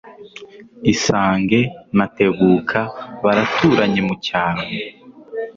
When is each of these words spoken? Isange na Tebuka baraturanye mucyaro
Isange 0.93 1.59
na 1.97 2.05
Tebuka 2.15 2.79
baraturanye 3.23 3.99
mucyaro 4.07 4.63